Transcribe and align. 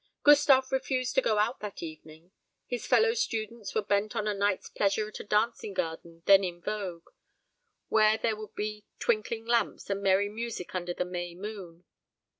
Gustave 0.23 0.69
refused 0.71 1.13
to 1.13 1.21
go 1.21 1.37
out 1.37 1.59
that 1.59 1.83
evening. 1.83 2.31
His 2.65 2.87
fellow 2.87 3.13
students 3.13 3.75
were 3.75 3.83
bent 3.83 4.15
on 4.15 4.27
a 4.27 4.33
night's 4.33 4.67
pleasure 4.67 5.07
at 5.09 5.19
a 5.19 5.23
dancing 5.23 5.75
garden 5.75 6.23
then 6.25 6.43
in 6.43 6.59
vogue, 6.59 7.09
where 7.87 8.17
there 8.17 8.35
would 8.35 8.55
be 8.55 8.87
twinkling 8.97 9.45
lamps 9.45 9.91
and 9.91 10.01
merry 10.01 10.27
music 10.27 10.73
under 10.73 10.95
the 10.95 11.05
May 11.05 11.35
moon. 11.35 11.85